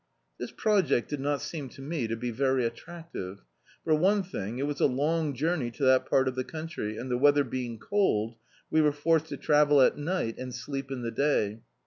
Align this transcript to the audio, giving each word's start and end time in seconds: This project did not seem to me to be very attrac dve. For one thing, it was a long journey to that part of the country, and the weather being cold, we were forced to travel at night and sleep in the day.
This 0.39 0.51
project 0.51 1.09
did 1.11 1.19
not 1.19 1.41
seem 1.43 1.69
to 1.69 1.79
me 1.83 2.07
to 2.07 2.15
be 2.15 2.31
very 2.31 2.67
attrac 2.67 3.13
dve. 3.13 3.41
For 3.83 3.93
one 3.93 4.23
thing, 4.23 4.57
it 4.57 4.65
was 4.65 4.79
a 4.79 4.87
long 4.87 5.35
journey 5.35 5.69
to 5.69 5.83
that 5.83 6.07
part 6.07 6.27
of 6.27 6.33
the 6.33 6.43
country, 6.43 6.97
and 6.97 7.11
the 7.11 7.19
weather 7.19 7.43
being 7.43 7.77
cold, 7.77 8.35
we 8.71 8.81
were 8.81 8.93
forced 8.93 9.27
to 9.27 9.37
travel 9.37 9.79
at 9.79 9.99
night 9.99 10.39
and 10.39 10.55
sleep 10.55 10.89
in 10.89 11.03
the 11.03 11.11
day. 11.11 11.61